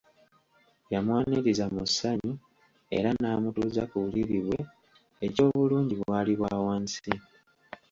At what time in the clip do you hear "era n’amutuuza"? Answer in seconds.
2.97-3.83